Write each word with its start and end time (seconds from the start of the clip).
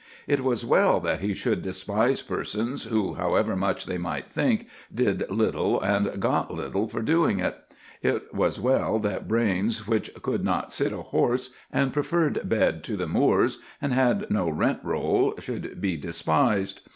It 0.25 0.43
was 0.43 0.65
well 0.65 0.99
that 1.01 1.19
he 1.19 1.31
should 1.35 1.61
despise 1.61 2.23
persons 2.23 2.85
who, 2.85 3.13
however 3.13 3.55
much 3.55 3.85
they 3.85 3.99
might 3.99 4.33
think, 4.33 4.65
did 4.91 5.29
little 5.29 5.79
and 5.79 6.19
got 6.19 6.51
little 6.51 6.87
for 6.89 7.03
doing 7.03 7.39
it. 7.39 7.55
It 8.01 8.33
was 8.33 8.59
well 8.59 8.97
that 8.97 9.27
brains 9.27 9.87
which 9.87 10.11
could 10.23 10.43
not 10.43 10.73
sit 10.73 10.91
a 10.91 11.03
horse, 11.03 11.51
and 11.71 11.93
preferred 11.93 12.49
bed 12.49 12.83
to 12.85 12.97
the 12.97 13.07
moors, 13.07 13.59
and 13.79 13.93
had 13.93 14.31
no 14.31 14.49
rent 14.49 14.79
roll, 14.81 15.35
should 15.37 15.79
be 15.79 15.97
despised. 15.97 16.81